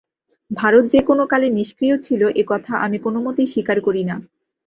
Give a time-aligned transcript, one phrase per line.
[0.51, 4.15] ভারত যে কোন কালে নিষ্ক্রিয় ছিল, এ-কথা আমি কোনমতেই স্বীকার করি না।